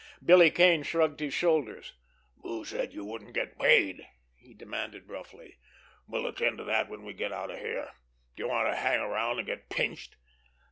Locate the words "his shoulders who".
1.19-2.65